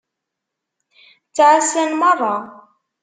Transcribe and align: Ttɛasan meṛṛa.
Ttɛasan 1.27 1.91
meṛṛa. 1.99 2.35